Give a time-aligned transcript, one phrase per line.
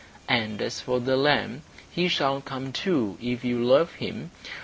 [0.27, 4.31] And as for the lamb, he shall come too, if you love him.